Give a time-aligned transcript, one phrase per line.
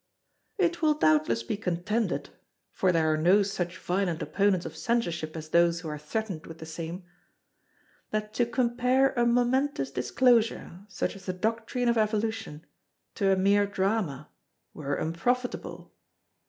[0.57, 2.31] It will doubtless be contended
[2.71, 6.57] (for there are no such violent opponents of Censorship as those who are threatened with
[6.57, 7.03] the same)
[8.09, 12.65] that to compare a momentous disclosure, such as the doctrine of Evolution,
[13.13, 14.31] to a mere drama,
[14.73, 15.93] were unprofitable.